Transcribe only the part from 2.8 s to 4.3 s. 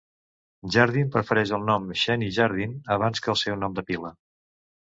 abans que seu nom de pila.